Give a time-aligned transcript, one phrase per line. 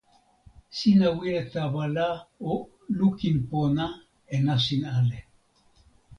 [0.77, 2.09] sina wile tawa la
[2.51, 2.53] o
[2.97, 3.85] lukin pona
[4.35, 5.19] e nasin ale.